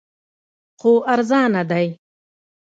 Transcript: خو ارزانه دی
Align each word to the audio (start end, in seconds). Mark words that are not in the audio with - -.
خو 0.79 0.91
ارزانه 1.13 1.61
دی 1.69 1.87